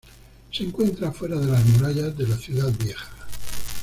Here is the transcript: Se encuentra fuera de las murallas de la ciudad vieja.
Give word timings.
Se 0.51 0.63
encuentra 0.63 1.11
fuera 1.11 1.37
de 1.37 1.45
las 1.45 1.63
murallas 1.63 2.17
de 2.17 2.25
la 2.27 2.35
ciudad 2.35 2.71
vieja. 2.83 3.07